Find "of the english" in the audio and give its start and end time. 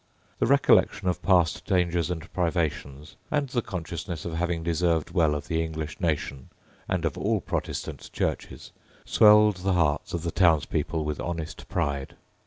5.35-5.99